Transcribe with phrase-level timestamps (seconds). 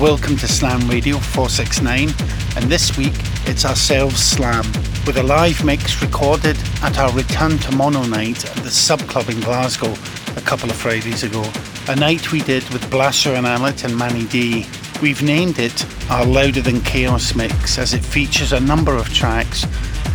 [0.00, 2.10] welcome to Slam Radio 469
[2.56, 3.14] and this week
[3.46, 4.64] it's ourselves Slam
[5.06, 9.30] with a live mix recorded at our return to mono night at the Sub Club
[9.30, 9.94] in Glasgow
[10.36, 11.42] a couple of Fridays ago.
[11.88, 14.66] A night we did with Blasher and Alet and Manny D.
[15.00, 19.62] We've named it our Louder Than Chaos mix as it features a number of tracks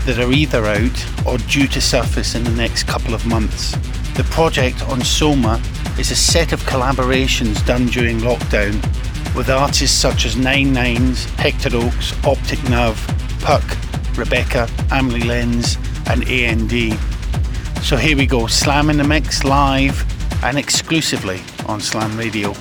[0.06, 3.72] that are either out or due to surface in the next couple of months.
[4.16, 5.60] The project on Soma
[5.98, 8.80] is a set of collaborations done during lockdown
[9.36, 13.00] with artists such as Nine Nines, Hector Oaks, Optic Nerve,
[13.42, 13.64] Puck,
[14.16, 16.72] Rebekah, Emily Lenz, and AND.
[17.84, 20.04] So here we go, Slam in the Mix live
[20.44, 22.54] and exclusively on Slam Radio.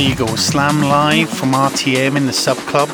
[0.00, 2.88] Slam Live from RTM in the Sub Club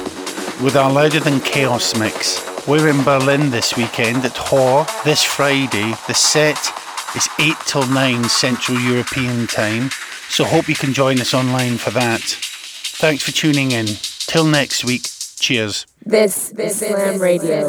[0.60, 2.44] with our Louder Than Chaos mix.
[2.66, 5.94] We're in Berlin this weekend at HÖR this Friday.
[6.08, 6.58] The set
[7.14, 9.90] is 8 till 9 Central European time,
[10.28, 12.22] so hope you can join us online for that.
[12.22, 13.86] Thanks for tuning in.
[14.26, 15.04] Till next week,
[15.38, 15.86] cheers.
[16.04, 17.68] This, this is Slam Radio.